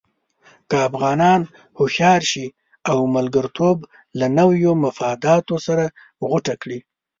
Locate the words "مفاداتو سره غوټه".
4.83-6.55